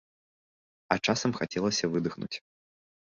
[0.95, 2.31] А часам хацелася выдыхнуць.